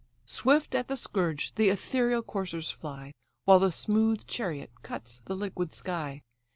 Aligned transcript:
Swift 0.25 0.73
at 0.73 0.87
the 0.87 0.97
scourge 0.97 1.53
the 1.57 1.69
ethereal 1.69 2.23
coursers 2.23 2.71
fly, 2.71 3.11
While 3.45 3.59
the 3.59 3.71
smooth 3.71 4.25
chariot 4.25 4.71
cuts 4.81 5.21
the 5.25 5.35
liquid 5.35 5.75
sky. 5.75 6.23